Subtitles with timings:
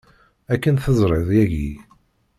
[0.53, 1.71] Akken teẓriḍ yagi.